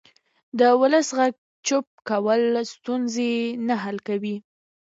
د 0.59 0.61
ولس 0.81 1.07
غږ 1.17 1.33
چوپ 1.67 1.85
کول 2.09 2.41
ستونزې 2.73 3.31
نه 3.67 3.75
حل 3.83 3.97
کوي 4.07 4.35